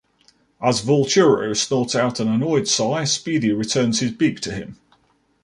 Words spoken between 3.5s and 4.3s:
returns his